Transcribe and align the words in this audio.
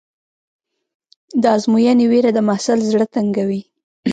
د 1.41 1.43
ازموینې 1.55 2.05
وېره 2.11 2.31
د 2.33 2.39
محصل 2.47 2.79
زړه 2.91 3.05
تنګوي. 3.15 3.61